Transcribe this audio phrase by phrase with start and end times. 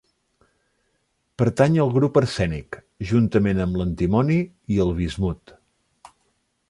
[1.41, 2.79] Pertany al grup arsènic,
[3.11, 4.39] juntament amb l'antimoni
[4.77, 5.55] i el bismut.